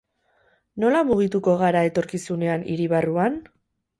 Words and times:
Nola 0.83 1.01
mugituko 1.09 1.53
gara 1.59 1.85
etorkizunean 1.89 2.65
hiri 2.71 2.91
barruan? 2.97 3.39